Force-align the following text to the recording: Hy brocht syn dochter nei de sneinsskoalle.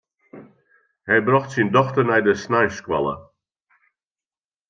Hy 1.07 1.17
brocht 1.27 1.51
syn 1.53 1.69
dochter 1.75 2.03
nei 2.07 2.21
de 2.27 2.33
sneinsskoalle. 2.43 3.15